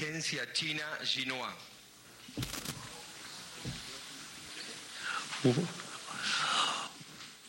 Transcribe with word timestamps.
Agencia 0.00 0.44
China 0.52 0.84
Jinhua. 1.02 1.54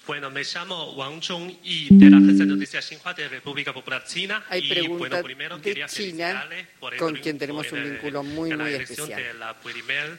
Bueno, 0.06 0.30
me 0.32 0.44
llamo 0.44 0.94
Wang 0.94 1.22
Zhongyi 1.22 1.88
de 1.92 2.10
la 2.10 2.18
Agencia 2.18 2.46
de 2.46 2.52
Noticias 2.54 2.86
Xinhua 2.86 3.14
de 3.14 3.28
República 3.28 3.74
Popular 3.74 4.06
China. 4.06 4.46
Hay 4.50 4.62
y 4.72 4.88
bueno, 4.88 5.22
primero 5.22 5.58
de 5.58 5.62
quería 5.62 5.88
China, 5.88 6.28
felicitarle 6.28 6.68
por 6.80 6.94
el 6.94 7.00
con 7.00 7.16
quien 7.16 7.38
tenemos 7.38 7.70
un 7.74 7.84
vínculo 7.84 8.24
muy, 8.24 8.50
la 8.52 8.58
muy 8.64 8.74
especial. 8.74 9.22
de 9.22 9.34
la 9.34 9.60
primer- 9.60 10.18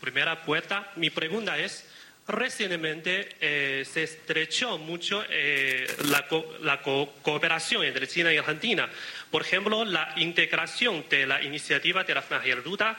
primera 0.00 0.42
puerta. 0.44 0.90
Mi 0.96 1.10
pregunta 1.10 1.56
es, 1.56 1.84
recientemente 2.28 3.30
eh, 3.40 3.84
se 3.90 4.02
estrechó 4.04 4.78
mucho 4.78 5.24
eh, 5.28 5.86
la, 6.04 6.26
co- 6.28 7.14
cooperación 7.22 7.84
entre 7.84 8.06
China 8.06 8.32
y 8.32 8.36
Argentina. 8.36 8.88
Por 9.30 9.42
ejemplo, 9.42 9.84
la 9.84 10.12
integración 10.16 11.04
de 11.08 11.26
la 11.26 11.42
iniciativa 11.42 12.04
de 12.04 12.14
la 12.14 12.22
Franja 12.22 12.54
Ruta 12.56 12.96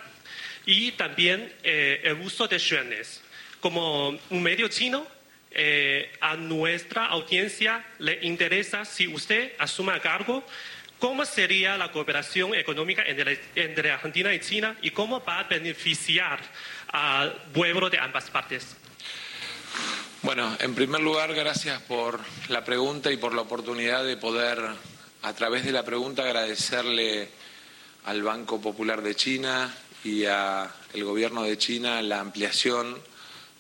y 0.66 0.92
también 0.94 1.54
eh, 1.64 2.02
el 2.04 2.14
uso 2.16 2.48
de 2.48 2.58
yuanes. 2.58 3.24
Como 3.60 4.10
un 4.30 4.44
medio 4.44 4.68
chino, 4.68 5.06
a 6.22 6.36
nuestra 6.36 7.08
audiencia 7.08 7.84
le 7.98 8.20
interesa 8.22 8.86
si 8.86 9.08
usted 9.08 9.54
asuma 9.58 10.00
cargo 10.00 10.46
cómo 11.00 11.26
sería 11.26 11.76
la 11.76 11.92
cooperación 11.92 12.54
económica 12.54 13.04
entre 13.56 13.92
Argentina 13.92 14.32
y 14.32 14.40
China 14.42 14.78
y 14.84 14.92
cómo 14.92 15.24
va 15.26 15.40
a 15.40 15.44
beneficiar 15.46 16.40
al 16.92 17.34
pueblo 17.52 17.90
de 17.90 17.98
ambas 17.98 18.30
partes. 18.30 18.78
Bueno, 20.30 20.56
en 20.60 20.76
primer 20.76 21.02
lugar, 21.02 21.34
gracias 21.34 21.82
por 21.82 22.20
la 22.50 22.64
pregunta 22.64 23.12
y 23.12 23.18
por 23.18 23.34
la 23.34 23.42
oportunidad 23.42 24.04
de 24.06 24.16
poder, 24.16 24.64
a 25.24 25.34
través 25.34 25.66
de 25.66 25.72
la 25.72 25.84
pregunta, 25.84 26.22
agradecerle 26.22 27.30
al 28.06 28.22
Banco 28.22 28.62
Popular 28.62 29.02
de 29.02 29.16
China 29.16 29.76
y 30.04 30.26
al 30.26 30.70
Gobierno 30.94 31.42
de 31.42 31.58
China 31.58 32.04
la 32.04 32.20
ampliación 32.20 32.96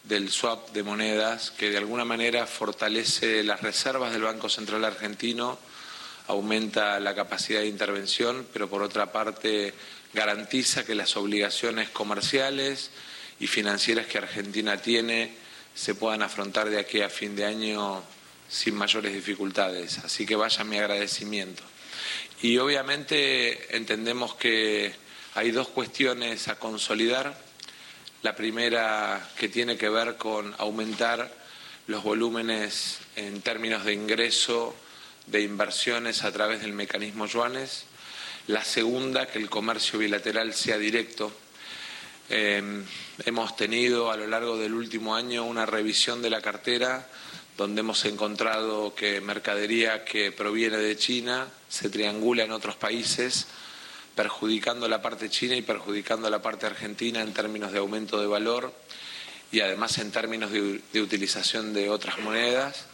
del 0.03 0.29
swap 0.29 0.69
de 0.69 0.83
monedas, 0.83 1.49
que 1.49 1.71
de 1.71 1.79
alguna 1.79 2.05
manera 2.05 2.45
fortalece 2.45 3.41
las 3.43 3.61
reservas 3.61 4.11
del 4.11 4.21
Banco 4.21 4.47
Central 4.47 4.85
Argentino, 4.85 5.57
aumenta 6.27 6.99
la 6.99 7.15
capacidad 7.15 7.61
de 7.61 7.65
intervención, 7.65 8.45
pero 8.53 8.69
por 8.69 8.83
otra 8.83 9.11
parte 9.11 9.73
garantiza 10.13 10.85
que 10.85 10.93
las 10.93 11.17
obligaciones 11.17 11.89
comerciales 11.89 12.91
y 13.39 13.47
financieras 13.47 14.05
que 14.05 14.19
Argentina 14.19 14.77
tiene 14.77 15.48
se 15.73 15.95
puedan 15.95 16.21
afrontar 16.21 16.69
de 16.69 16.79
aquí 16.79 17.01
a 17.01 17.09
fin 17.09 17.35
de 17.35 17.45
año 17.45 18.03
sin 18.49 18.75
mayores 18.75 19.13
dificultades. 19.13 19.99
Así 19.99 20.25
que 20.25 20.35
vaya 20.35 20.63
mi 20.63 20.77
agradecimiento. 20.77 21.63
Y 22.41 22.57
obviamente 22.57 23.75
entendemos 23.75 24.35
que 24.35 24.93
hay 25.35 25.51
dos 25.51 25.67
cuestiones 25.67 26.47
a 26.47 26.57
consolidar. 26.57 27.37
La 28.21 28.35
primera 28.35 29.29
que 29.37 29.47
tiene 29.47 29.77
que 29.77 29.89
ver 29.89 30.17
con 30.17 30.53
aumentar 30.57 31.31
los 31.87 32.03
volúmenes 32.03 32.99
en 33.15 33.41
términos 33.41 33.85
de 33.85 33.93
ingreso 33.93 34.75
de 35.27 35.41
inversiones 35.41 36.23
a 36.23 36.31
través 36.31 36.61
del 36.61 36.73
mecanismo 36.73 37.25
yuanes. 37.25 37.85
La 38.47 38.63
segunda, 38.63 39.27
que 39.27 39.39
el 39.39 39.49
comercio 39.49 39.99
bilateral 39.99 40.53
sea 40.53 40.77
directo. 40.77 41.31
Eh, 42.31 42.83
hemos 43.25 43.55
tenido 43.55 44.11
a 44.11 44.17
lo 44.17 44.27
largo 44.27 44.57
del 44.57 44.73
último 44.73 45.15
año 45.15 45.43
una 45.45 45.65
revisión 45.65 46.21
de 46.21 46.29
la 46.29 46.41
cartera 46.41 47.07
donde 47.57 47.81
hemos 47.81 48.05
encontrado 48.05 48.93
que 48.93 49.19
mercadería 49.19 50.05
que 50.05 50.31
proviene 50.31 50.77
de 50.77 50.95
China 50.95 51.47
se 51.67 51.89
triangula 51.89 52.43
en 52.43 52.51
otros 52.51 52.75
países, 52.75 53.47
perjudicando 54.15 54.87
la 54.87 55.01
parte 55.01 55.29
china 55.29 55.55
y 55.55 55.61
perjudicando 55.61 56.29
la 56.29 56.41
parte 56.41 56.67
argentina 56.67 57.21
en 57.21 57.33
términos 57.33 57.71
de 57.71 57.79
aumento 57.79 58.19
de 58.21 58.27
valor 58.27 58.73
y 59.51 59.59
además 59.61 59.97
en 59.97 60.11
términos 60.11 60.51
de 60.51 61.01
utilización 61.01 61.73
de 61.73 61.89
otras 61.89 62.19
monedas. 62.19 62.85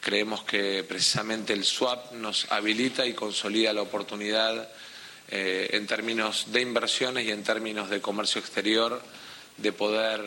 Creemos 0.00 0.44
que 0.44 0.84
precisamente 0.84 1.52
el 1.52 1.64
swap 1.64 2.12
nos 2.12 2.50
habilita 2.52 3.06
y 3.06 3.14
consolida 3.14 3.72
la 3.72 3.82
oportunidad 3.82 4.68
eh, 5.30 5.70
en 5.72 5.86
términos 5.86 6.46
de 6.52 6.60
inversiones 6.60 7.26
y 7.26 7.30
en 7.30 7.42
términos 7.42 7.90
de 7.90 8.00
comercio 8.00 8.40
exterior 8.40 9.02
de 9.56 9.72
poder 9.72 10.20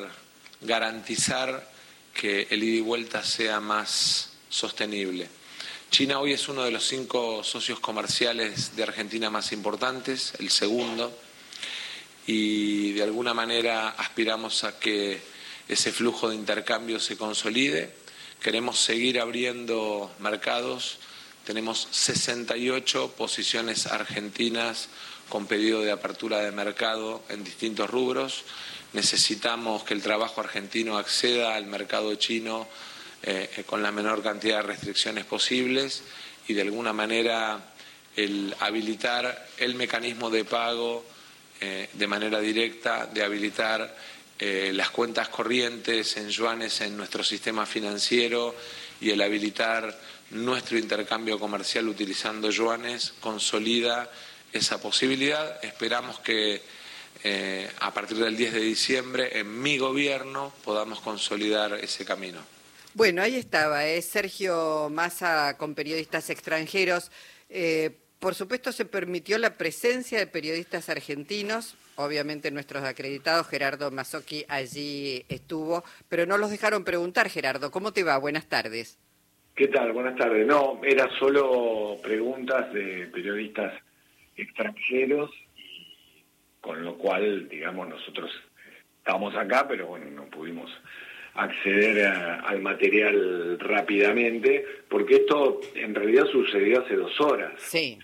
garantizar 0.62 1.69
que 2.13 2.47
el 2.50 2.63
ida 2.63 2.78
y 2.78 2.81
vuelta 2.81 3.24
sea 3.24 3.59
más 3.59 4.31
sostenible. 4.50 5.30
China 5.91 6.19
hoy 6.19 6.34
es 6.34 6.50
uno 6.50 6.63
de 6.63 6.72
los 6.72 6.86
cinco 6.86 7.44
socios 7.44 7.80
comerciales 7.80 8.75
de 8.75 8.84
Argentina 8.84 9.30
más 9.30 9.52
importantes, 9.52 10.34
el 10.40 10.50
segundo, 10.50 11.18
y 12.25 12.91
de 12.91 13.03
alguna 13.03 13.34
manera 13.34 13.90
aspiramos 13.90 14.63
a 14.66 14.80
que 14.80 15.22
ese 15.68 15.91
flujo 15.91 16.30
de 16.30 16.36
intercambio 16.36 17.00
se 17.00 17.18
consolide. 17.18 17.91
Queremos 18.41 18.80
seguir 18.80 19.19
abriendo 19.19 20.12
mercados. 20.19 21.00
Tenemos 21.47 21.88
68 21.91 23.13
posiciones 23.16 23.88
argentinas 23.88 24.90
con 25.30 25.47
pedido 25.47 25.81
de 25.81 25.94
apertura 25.94 26.40
de 26.40 26.52
mercado 26.52 27.24
en 27.30 27.46
distintos 27.46 27.90
rubros. 27.90 28.44
Necesitamos 28.91 29.86
que 29.86 29.94
el 29.94 30.02
trabajo 30.02 30.41
argentino 30.41 30.97
acceda 30.97 31.56
al 31.56 31.66
mercado 31.66 32.13
chino 32.16 32.68
eh, 33.24 33.63
con 33.66 33.81
la 33.81 33.94
menor 33.94 34.22
cantidad 34.22 34.57
de 34.57 34.63
restricciones 34.63 35.24
posibles 35.24 36.03
y 36.50 36.53
de 36.53 36.63
alguna 36.63 36.91
manera 36.91 37.62
el 38.18 38.53
habilitar 38.59 39.47
el 39.57 39.75
mecanismo 39.75 40.30
de 40.30 40.44
pago 40.44 41.06
eh, 41.62 41.88
de 41.94 42.07
manera 42.07 42.41
directa, 42.41 43.06
de 43.06 43.24
habilitar 43.24 43.96
eh, 44.38 44.72
las 44.74 44.90
cuentas 44.90 45.30
corrientes 45.30 46.18
en 46.18 46.28
yuanes 46.28 46.81
en 46.81 46.97
nuestro 46.97 47.24
sistema 47.24 47.66
financiero 47.66 48.53
y 49.00 49.12
el 49.12 49.22
habilitar 49.22 49.97
nuestro 50.31 50.77
intercambio 50.77 51.39
comercial 51.39 51.88
utilizando 51.88 52.49
yuanes 52.49 53.13
consolida 53.19 54.09
esa 54.51 54.79
posibilidad. 54.81 55.63
Esperamos 55.63 56.19
que 56.19 56.61
eh, 57.23 57.69
a 57.79 57.93
partir 57.93 58.17
del 58.17 58.38
10 58.38 58.53
de 58.53 58.61
diciembre 58.61 59.39
en 59.39 59.61
mi 59.61 59.77
gobierno 59.77 60.53
podamos 60.63 60.99
consolidar 60.99 61.73
ese 61.73 62.05
camino. 62.05 62.39
Bueno, 62.93 63.21
ahí 63.21 63.35
estaba, 63.35 63.85
es 63.85 64.05
Sergio 64.05 64.89
Massa 64.89 65.55
con 65.57 65.75
periodistas 65.75 66.29
extranjeros. 66.29 67.11
Eh, 67.49 67.91
por 68.19 68.33
supuesto, 68.33 68.71
se 68.71 68.85
permitió 68.85 69.38
la 69.38 69.55
presencia 69.55 70.17
de 70.17 70.25
periodistas 70.25 70.89
argentinos. 70.89 71.75
Obviamente, 71.95 72.49
nuestros 72.49 72.83
acreditados, 72.83 73.47
Gerardo 73.47 73.91
Mazzocchi, 73.91 74.45
allí 74.47 75.25
estuvo, 75.29 75.83
pero 76.09 76.25
no 76.25 76.38
los 76.38 76.49
dejaron 76.49 76.83
preguntar, 76.83 77.29
Gerardo. 77.29 77.69
¿Cómo 77.69 77.94
te 77.94 78.03
va? 78.03 78.17
Buenas 78.17 78.47
tardes. 78.47 78.97
¿Qué 79.57 79.68
tal? 79.69 79.91
Buenas 79.91 80.16
tardes. 80.16 80.45
No, 80.45 80.79
era 80.84 81.09
solo 81.18 81.97
preguntas 82.03 82.72
de 82.73 83.07
periodistas 83.12 83.73
extranjeros, 84.35 85.31
y 85.56 86.23
con 86.62 86.84
lo 86.85 86.95
cual, 86.97 87.50
digamos, 87.50 87.90
nosotros 87.90 88.29
estábamos 89.00 89.35
acá, 89.35 89.68
pero 89.68 89.88
bueno, 89.88 90.06
no 90.12 90.25
pudimos 90.25 90.69
acceder 91.34 92.06
a- 92.06 92.41
al 92.41 92.62
material 92.62 93.57
rápidamente, 93.59 94.63
porque 94.88 95.16
esto 95.16 95.59
en 95.74 95.95
realidad 95.95 96.25
sucedió 96.31 96.81
hace 96.84 96.95
dos 96.95 97.19
horas. 97.19 97.53
Sí. 97.57 97.97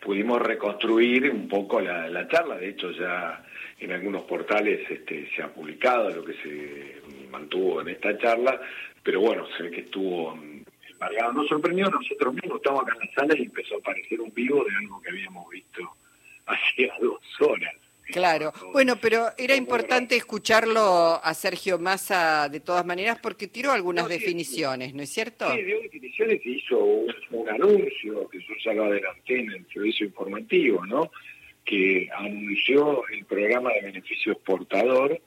Pudimos 0.00 0.40
reconstruir 0.40 1.30
un 1.30 1.48
poco 1.48 1.80
la, 1.80 2.08
la 2.08 2.28
charla, 2.28 2.56
de 2.56 2.68
hecho 2.70 2.92
ya 2.92 3.44
en 3.80 3.90
algunos 3.92 4.22
portales 4.22 4.88
este, 4.88 5.28
se 5.34 5.42
ha 5.42 5.48
publicado 5.52 6.10
lo 6.10 6.24
que 6.24 6.34
se 6.34 7.00
mantuvo 7.30 7.80
en 7.82 7.88
esta 7.88 8.16
charla, 8.18 8.60
pero 9.02 9.20
bueno, 9.20 9.46
se 9.56 9.64
ve 9.64 9.70
que 9.70 9.80
estuvo 9.80 10.36
embargado. 11.00 11.32
Nos 11.32 11.48
sorprendió 11.48 11.88
nosotros 11.88 12.34
mismos, 12.34 12.56
estamos 12.56 12.82
acá 12.82 12.92
en 13.00 13.08
la 13.08 13.14
sala 13.14 13.34
y 13.38 13.42
empezó 13.42 13.76
a 13.76 13.78
aparecer 13.78 14.20
un 14.20 14.32
vivo 14.34 14.64
de 14.64 14.76
algo 14.76 15.00
que 15.00 15.10
habíamos 15.10 15.48
visto 15.48 15.82
hacía 16.46 16.92
dos 17.00 17.20
horas. 17.40 17.74
Claro. 18.12 18.52
Bueno, 18.72 18.96
pero 19.00 19.28
era 19.38 19.54
importante 19.54 20.16
escucharlo 20.16 21.20
a 21.22 21.32
Sergio 21.32 21.78
Massa 21.78 22.48
de 22.48 22.58
todas 22.58 22.84
maneras 22.84 23.20
porque 23.22 23.46
tiró 23.46 23.70
algunas 23.70 24.04
No, 24.04 24.10
sí, 24.10 24.18
definiciones, 24.18 24.94
¿no 24.94 25.02
es 25.02 25.10
cierto? 25.10 25.48
Sí, 25.52 25.62
dio 25.62 25.80
definiciones 25.80 26.40
y 26.44 26.56
hizo 26.56 26.76
un, 26.76 27.14
un 27.30 27.48
anuncio, 27.48 28.28
que 28.28 28.40
yo 28.40 28.54
ya 28.64 28.72
lo 28.72 28.86
adelanté 28.86 29.38
en 29.38 29.52
el 29.52 29.66
servicio 29.72 30.06
informativo, 30.06 30.84
¿no? 30.86 31.12
Que 31.64 32.08
anunció 32.16 33.06
el 33.12 33.24
programa 33.26 33.72
de 33.74 33.82
beneficio 33.82 34.32
exportador 34.32 35.20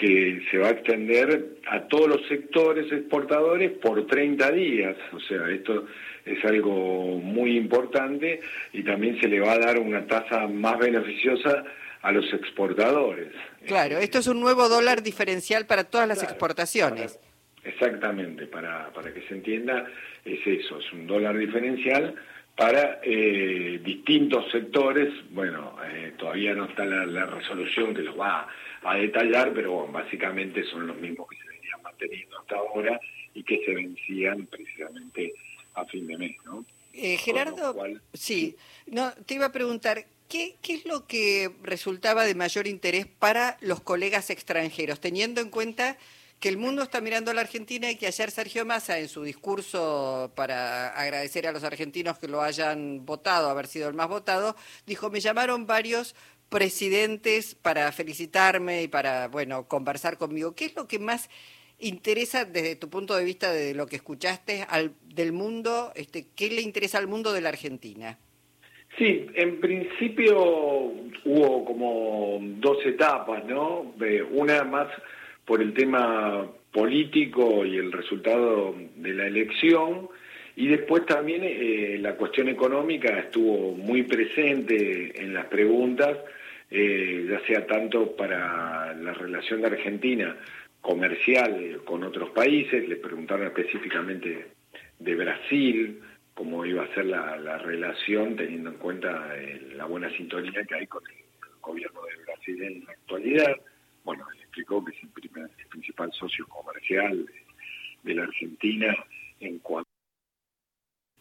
que 0.00 0.40
se 0.50 0.56
va 0.56 0.68
a 0.68 0.70
extender 0.70 1.58
a 1.70 1.82
todos 1.82 2.08
los 2.08 2.26
sectores 2.26 2.90
exportadores 2.90 3.70
por 3.72 4.06
30 4.06 4.50
días. 4.52 4.96
O 5.12 5.20
sea, 5.20 5.46
esto 5.50 5.84
es 6.24 6.42
algo 6.46 7.18
muy 7.18 7.54
importante 7.58 8.40
y 8.72 8.82
también 8.82 9.20
se 9.20 9.28
le 9.28 9.40
va 9.40 9.52
a 9.52 9.58
dar 9.58 9.78
una 9.78 10.06
tasa 10.06 10.46
más 10.48 10.78
beneficiosa 10.78 11.64
a 12.00 12.12
los 12.12 12.32
exportadores. 12.32 13.28
Claro, 13.66 13.98
esto 13.98 14.20
es 14.20 14.26
un 14.26 14.40
nuevo 14.40 14.70
dólar 14.70 15.02
diferencial 15.02 15.66
para 15.66 15.84
todas 15.84 16.08
las 16.08 16.20
Claro, 16.20 16.32
exportaciones. 16.32 17.18
para- 17.18 17.68
exactamente, 17.70 18.46
para, 18.46 18.90
para 18.94 19.12
que 19.12 19.20
se 19.28 19.34
entienda, 19.34 19.84
es 20.24 20.40
eso, 20.46 20.78
es 20.78 20.90
un 20.94 21.06
dólar 21.06 21.36
diferencial 21.36 22.14
para 22.56 23.00
eh, 23.02 23.80
distintos 23.84 24.50
sectores. 24.50 25.08
Bueno, 25.30 25.76
eh, 25.92 26.12
todavía 26.18 26.54
no 26.54 26.64
está 26.66 26.84
la, 26.84 27.26
resolución 27.26 27.94
que 27.94 28.02
los 28.02 28.18
va 28.18 28.40
a, 28.40 28.48
detallar, 28.98 29.52
pero 29.54 29.86
básicamente 29.88 30.64
son 30.64 30.86
los 30.86 30.96
mismos 30.96 31.28
que 31.28 31.36
se 31.36 31.48
venían 31.48 31.82
manteniendo 31.82 32.38
hasta 32.38 32.56
ahora 32.56 33.00
y 33.34 33.42
que 33.42 33.64
se 33.64 33.74
vencían 33.74 34.46
precisamente 34.46 35.34
a 35.74 35.84
fin 35.86 36.06
de 36.06 36.18
mes, 36.18 36.36
¿no? 36.44 36.64
Eh, 36.92 37.16
Gerardo, 37.18 37.76
sí, 38.12 38.56
no, 38.86 39.12
te 39.24 39.34
iba 39.34 39.46
a 39.46 39.52
preguntar, 39.52 40.06
¿qué, 40.28 40.56
¿qué 40.60 40.74
es 40.74 40.86
lo 40.86 41.06
que 41.06 41.50
resultaba 41.62 42.24
de 42.24 42.34
mayor 42.34 42.66
interés 42.66 43.06
para 43.06 43.56
los 43.60 43.80
colegas 43.80 44.30
extranjeros, 44.30 45.00
teniendo 45.00 45.40
en 45.40 45.50
cuenta 45.50 45.96
que 46.40 46.48
el 46.48 46.56
mundo 46.56 46.82
está 46.82 47.00
mirando 47.00 47.30
a 47.30 47.34
la 47.34 47.42
Argentina 47.42 47.90
y 47.90 47.96
que 47.96 48.06
ayer 48.06 48.30
Sergio 48.30 48.64
Massa, 48.64 48.98
en 48.98 49.08
su 49.08 49.22
discurso 49.22 50.32
para 50.34 50.88
agradecer 50.88 51.46
a 51.46 51.52
los 51.52 51.62
argentinos 51.64 52.18
que 52.18 52.28
lo 52.28 52.40
hayan 52.40 53.04
votado, 53.04 53.50
haber 53.50 53.66
sido 53.66 53.88
el 53.88 53.94
más 53.94 54.08
votado, 54.08 54.56
dijo, 54.86 55.10
me 55.10 55.20
llamaron 55.20 55.66
varios 55.66 56.16
presidentes 56.50 57.54
para 57.54 57.90
felicitarme 57.92 58.82
y 58.82 58.88
para, 58.88 59.28
bueno, 59.28 59.66
conversar 59.68 60.18
conmigo. 60.18 60.54
¿Qué 60.54 60.66
es 60.66 60.76
lo 60.76 60.86
que 60.86 60.98
más 60.98 61.30
interesa 61.78 62.44
desde 62.44 62.76
tu 62.76 62.90
punto 62.90 63.16
de 63.16 63.24
vista 63.24 63.52
de 63.52 63.74
lo 63.74 63.86
que 63.86 63.96
escuchaste 63.96 64.66
al, 64.68 64.92
del 65.02 65.32
mundo? 65.32 65.92
Este, 65.94 66.26
¿Qué 66.36 66.50
le 66.50 66.60
interesa 66.60 66.98
al 66.98 67.06
mundo 67.06 67.32
de 67.32 67.40
la 67.40 67.48
Argentina? 67.48 68.18
Sí, 68.98 69.26
en 69.34 69.60
principio 69.60 70.36
hubo 71.24 71.64
como 71.64 72.38
dos 72.60 72.84
etapas, 72.84 73.44
¿no? 73.44 73.94
Una 74.32 74.64
más 74.64 74.88
por 75.44 75.62
el 75.62 75.72
tema 75.72 76.50
político 76.72 77.64
y 77.64 77.76
el 77.76 77.92
resultado 77.92 78.74
de 78.96 79.14
la 79.14 79.26
elección. 79.26 80.08
Y 80.60 80.68
después 80.68 81.06
también 81.06 81.40
eh, 81.42 81.96
la 82.02 82.16
cuestión 82.16 82.50
económica 82.50 83.18
estuvo 83.18 83.74
muy 83.74 84.02
presente 84.02 85.18
en 85.18 85.32
las 85.32 85.46
preguntas, 85.46 86.18
eh, 86.70 87.26
ya 87.30 87.40
sea 87.46 87.66
tanto 87.66 88.14
para 88.14 88.92
la 88.92 89.14
relación 89.14 89.62
de 89.62 89.68
Argentina 89.68 90.36
comercial 90.82 91.80
con 91.86 92.04
otros 92.04 92.28
países, 92.32 92.86
le 92.86 92.96
preguntaron 92.96 93.46
específicamente 93.46 94.48
de 94.98 95.14
Brasil, 95.14 96.02
cómo 96.34 96.66
iba 96.66 96.84
a 96.84 96.94
ser 96.94 97.06
la, 97.06 97.56
relación 97.56 98.36
teniendo 98.36 98.68
en 98.68 98.76
cuenta 98.76 99.34
eh, 99.38 99.72
la 99.76 99.86
buena 99.86 100.10
sintonía 100.14 100.62
que 100.68 100.74
hay 100.74 100.86
con 100.86 101.02
el 101.08 101.24
gobierno 101.62 102.02
de 102.02 102.22
Brasil 102.22 102.62
en 102.62 102.84
la 102.84 102.92
actualidad. 102.92 103.56
Bueno, 104.04 104.26
explicó 104.38 104.84
que 104.84 104.92
es 104.92 105.02
el, 105.02 105.08
principal 105.70 106.12
socio 106.12 106.46
comercial 106.48 107.26
de, 108.02 108.14
la 108.14 108.24
Argentina 108.24 108.94
en 109.40 109.58
cuanto 109.60 109.89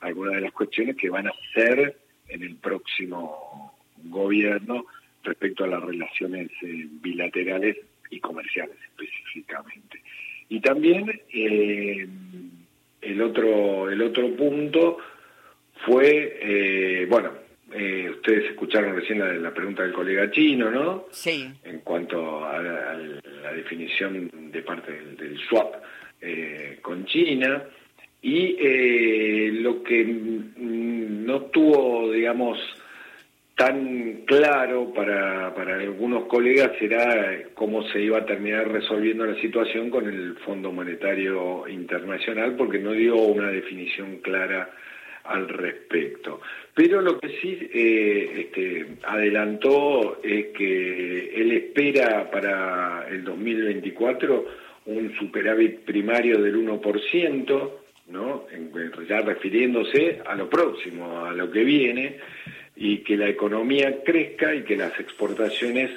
algunas 0.01 0.35
de 0.35 0.41
las 0.41 0.51
cuestiones 0.53 0.95
que 0.95 1.09
van 1.09 1.27
a 1.27 1.33
ser 1.53 1.97
en 2.27 2.43
el 2.43 2.55
próximo 2.55 3.77
gobierno 4.03 4.85
respecto 5.23 5.63
a 5.63 5.67
las 5.67 5.83
relaciones 5.83 6.49
eh, 6.61 6.87
bilaterales 6.89 7.77
y 8.09 8.19
comerciales 8.19 8.77
específicamente. 8.91 10.01
Y 10.47 10.59
también 10.61 11.21
eh, 11.33 12.07
el 13.01 13.21
otro 13.21 13.89
el 13.89 14.01
otro 14.01 14.35
punto 14.35 14.97
fue 15.85 16.37
eh, 16.41 17.05
bueno 17.07 17.49
eh, 17.71 18.09
ustedes 18.09 18.49
escucharon 18.49 18.95
recién 18.95 19.19
la, 19.19 19.31
la, 19.33 19.53
pregunta 19.53 19.83
del 19.83 19.93
colega 19.93 20.31
chino, 20.31 20.71
¿no? 20.71 21.05
Sí. 21.11 21.51
En 21.63 21.79
cuanto 21.81 22.43
a, 22.43 22.59
la 22.61 23.53
definición 23.53 24.51
de 24.51 24.61
parte 24.63 24.91
del, 24.91 25.39
swap 25.47 25.75
eh, 26.19 26.79
con 26.81 27.05
China. 27.05 27.63
Y 28.21 28.57
eh, 28.59 29.49
lo 29.53 29.81
que 29.81 30.03
no 30.05 31.41
tuvo, 31.43 32.11
digamos, 32.11 32.57
tan 33.55 34.23
claro 34.25 34.93
para, 34.93 35.53
para 35.53 35.75
algunos 35.75 36.25
colegas 36.25 36.71
era 36.81 37.43
cómo 37.53 37.83
se 37.89 38.01
iba 38.01 38.19
a 38.19 38.25
terminar 38.25 38.71
resolviendo 38.71 39.25
la 39.25 39.39
situación 39.41 39.89
con 39.89 40.07
el 40.07 40.35
Fondo 40.37 40.71
Monetario 40.71 41.67
Internacional, 41.67 42.55
porque 42.55 42.79
no 42.79 42.91
dio 42.91 43.15
una 43.15 43.49
definición 43.49 44.17
clara 44.17 44.69
al 45.25 45.47
respecto. 45.47 46.41
Pero 46.73 47.01
lo 47.01 47.19
que 47.19 47.29
sí 47.41 47.69
eh, 47.73 48.45
este, 48.45 48.87
adelantó 49.03 50.19
es 50.23 50.47
que 50.57 51.35
él 51.35 51.51
espera 51.51 52.29
para 52.31 53.07
el 53.09 53.23
2024 53.23 54.45
un 54.85 55.13
superávit 55.17 55.79
primario 55.81 56.41
del 56.41 56.55
1%, 56.55 57.71
¿no? 58.09 58.47
ya 59.07 59.21
refiriéndose 59.21 60.21
a 60.25 60.35
lo 60.35 60.49
próximo, 60.49 61.25
a 61.25 61.33
lo 61.33 61.49
que 61.51 61.63
viene, 61.63 62.17
y 62.75 62.99
que 62.99 63.17
la 63.17 63.27
economía 63.27 64.03
crezca 64.03 64.55
y 64.55 64.63
que 64.63 64.77
las 64.77 64.97
exportaciones 64.99 65.91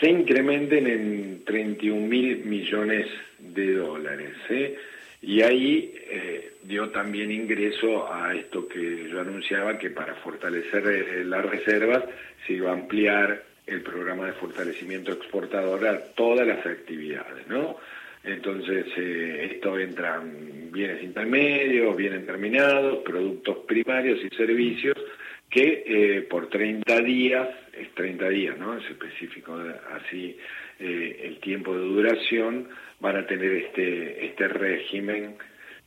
se 0.00 0.10
incrementen 0.10 0.86
en 0.86 1.44
31 1.44 2.06
mil 2.06 2.44
millones 2.44 3.06
de 3.38 3.74
dólares. 3.74 4.34
¿eh? 4.50 4.76
Y 5.22 5.42
ahí 5.42 5.94
eh, 6.10 6.52
dio 6.62 6.90
también 6.90 7.30
ingreso 7.30 8.12
a 8.12 8.34
esto 8.34 8.68
que 8.68 9.08
yo 9.08 9.20
anunciaba, 9.20 9.78
que 9.78 9.90
para 9.90 10.14
fortalecer 10.16 10.86
eh, 10.86 11.24
las 11.24 11.44
reservas 11.44 12.04
se 12.46 12.54
iba 12.54 12.70
a 12.70 12.74
ampliar 12.74 13.42
el 13.66 13.82
programa 13.82 14.26
de 14.26 14.32
fortalecimiento 14.32 15.12
exportador 15.12 15.86
a 15.86 15.98
todas 16.14 16.46
las 16.46 16.64
actividades, 16.66 17.46
¿no? 17.48 17.78
Entonces, 18.24 18.86
eh, 18.96 19.50
esto 19.52 19.78
entra 19.78 20.22
bienes 20.72 21.02
intermedios, 21.02 21.96
bienes 21.96 22.26
terminados, 22.26 22.98
productos 23.04 23.58
primarios 23.66 24.18
y 24.24 24.34
servicios 24.34 24.96
que 25.50 26.26
por 26.28 26.48
30 26.48 27.00
días, 27.02 27.48
es 27.72 27.94
30 27.94 28.28
días, 28.28 28.58
¿no? 28.58 28.76
Es 28.76 28.90
específico 28.90 29.56
así 29.92 30.36
el 30.80 31.38
tiempo 31.38 31.76
de 31.76 31.84
duración, 31.84 32.68
van 32.98 33.16
a 33.16 33.26
tener 33.26 33.52
este, 33.52 34.26
este 34.26 34.48
régimen 34.48 35.36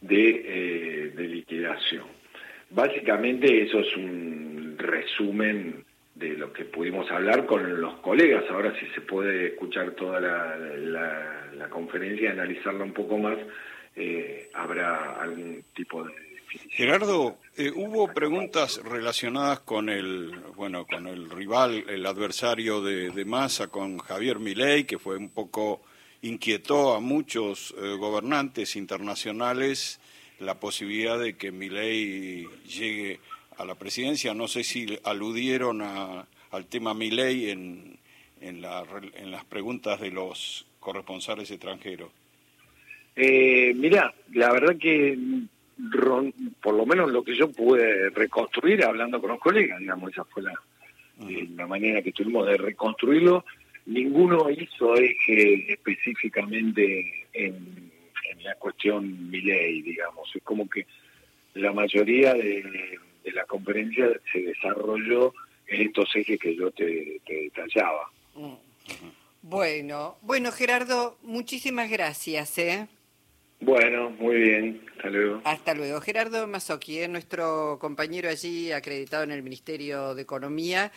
de, 0.02 0.30
eh, 0.30 1.12
de 1.16 1.28
liquidación. 1.28 2.06
Básicamente 2.70 3.64
eso 3.64 3.80
es 3.80 3.96
un 3.96 4.76
resumen 4.78 5.84
de 6.16 6.30
lo 6.36 6.52
que 6.52 6.66
pudimos 6.66 7.10
hablar 7.12 7.46
con 7.46 7.80
los 7.80 7.96
colegas. 8.00 8.44
Ahora 8.50 8.74
si 8.80 8.86
se 8.88 9.02
puede 9.02 9.48
escuchar 9.48 9.92
toda 9.92 10.20
la, 10.20 10.58
conferencia 11.70 12.30
y 12.30 12.32
analizarla 12.32 12.84
un 12.84 12.94
poco 12.94 13.18
más, 13.18 13.38
eh, 13.96 14.50
habrá 14.54 15.20
algún 15.22 15.64
tipo 15.76 16.04
de 16.04 16.14
Gerardo, 16.70 17.38
eh, 17.58 17.72
hubo 17.76 18.14
preguntas 18.14 18.82
relacionadas 18.84 19.60
con 19.60 19.90
el, 19.90 20.32
bueno, 20.56 20.86
con 20.86 21.08
el 21.08 21.30
rival, 21.30 21.84
el 21.90 22.06
adversario 22.06 22.82
de, 22.82 23.12
de 23.12 23.26
Massa, 23.26 23.68
con 23.68 23.98
Javier 23.98 24.40
Milei, 24.40 24.86
que 24.86 24.98
fue 24.98 25.18
un 25.18 25.30
poco 25.30 25.82
inquietó 26.22 26.96
a 26.96 27.00
muchos 27.00 27.76
eh, 27.78 27.96
gobernantes 27.98 28.76
internacionales 28.76 30.00
la 30.40 30.60
posibilidad 30.60 31.20
de 31.20 31.36
que 31.36 31.52
Milei 31.52 32.48
llegue 32.66 33.20
a 33.58 33.66
la 33.66 33.76
presidencia. 33.76 34.34
No 34.34 34.48
sé 34.48 34.64
si 34.64 35.00
aludieron 35.04 35.82
al 35.82 36.66
tema 36.70 36.94
Milei 36.94 37.50
en, 37.50 37.98
en, 38.42 38.64
en 38.64 39.32
las 39.32 39.46
preguntas 39.46 40.00
de 40.00 40.12
los 40.12 40.67
corresponsales 40.88 41.52
extranjeros. 41.52 42.10
Eh, 43.14 43.74
mirá, 43.76 44.14
la 44.32 44.54
verdad 44.54 44.78
que 44.78 45.20
por 46.62 46.74
lo 46.74 46.86
menos 46.86 47.12
lo 47.12 47.26
que 47.26 47.36
yo 47.36 47.52
pude 47.52 48.10
reconstruir 48.12 48.86
hablando 48.86 49.20
con 49.20 49.32
los 49.32 49.40
colegas, 49.42 49.82
digamos, 49.82 50.14
esa 50.14 50.24
fue 50.24 50.44
la, 50.44 50.54
eh, 51.28 51.46
la 51.58 51.68
manera 51.68 52.02
que 52.02 52.14
tuvimos 52.14 52.48
de 52.48 52.56
reconstruirlo 52.56 53.44
ninguno 53.86 54.50
hizo 54.50 54.96
eje 54.96 55.74
específicamente 55.74 57.28
en, 57.34 57.92
la 58.44 58.56
cuestión 58.56 59.30
Miley, 59.30 59.82
digamos. 59.82 60.34
Es 60.34 60.44
como 60.44 60.70
que 60.70 60.86
la 61.56 61.74
mayoría 61.74 62.34
de, 62.34 62.98
la 63.26 63.44
conferencia 63.44 64.08
se 64.32 64.40
desarrolló 64.40 65.34
en 65.68 65.82
estos 65.82 66.16
ejes 66.16 66.40
que 66.40 66.56
yo 66.56 66.72
te, 66.72 67.20
detallaba. 67.28 68.10
Mm. 68.36 68.54
Bueno, 69.42 70.18
bueno 70.22 70.52
Gerardo, 70.52 71.18
muchísimas 71.22 71.90
gracias. 71.90 72.58
¿eh? 72.58 72.88
Bueno, 73.60 74.12
muy 74.12 74.36
bien, 74.36 74.86
hasta 74.96 75.10
luego. 75.10 75.42
Hasta 75.44 75.74
luego. 75.74 76.02
Gerardo 76.02 76.48
Mazzocchi, 76.48 77.00
¿eh? 77.00 77.08
nuestro 77.08 77.78
compañero 77.80 78.30
allí 78.30 78.72
acreditado 78.72 79.24
en 79.24 79.32
el 79.32 79.44
Ministerio 79.44 80.14
de 80.14 80.22
Economía. 80.22 80.92